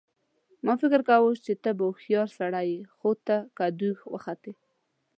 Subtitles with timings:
[0.65, 4.51] ما فکر کاوه چې ته به هوښیار سړی یې خو ته کدو وختې